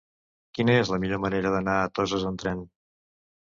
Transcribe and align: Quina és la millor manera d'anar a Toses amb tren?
Quina 0.59 0.77
és 0.83 0.93
la 0.93 0.99
millor 1.03 1.21
manera 1.27 1.53
d'anar 1.57 1.77
a 1.85 1.95
Toses 2.01 2.29
amb 2.33 2.45
tren? 2.47 2.69